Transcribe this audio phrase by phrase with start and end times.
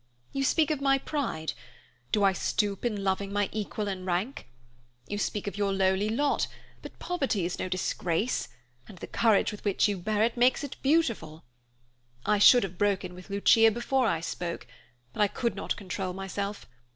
[0.33, 1.53] You speak of my pride.
[2.11, 4.47] Do I stoop in loving my equal in rank?
[5.07, 6.47] You speak of your lowly lot,
[6.81, 8.47] but poverty is no disgrace,
[8.87, 11.43] and the courage with which you bear it makes it beautiful.
[12.25, 14.65] I should have broken with Lucia before I spoke,
[15.13, 16.65] but I could not control myself.